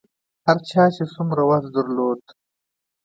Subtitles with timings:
[0.45, 2.21] هر چا چې څومره وس درلود.